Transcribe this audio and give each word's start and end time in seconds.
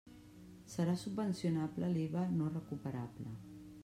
Serà 0.75 0.95
subvencionable 1.01 1.89
l'IVA 1.97 2.23
no 2.39 2.47
recuperable. 2.55 3.35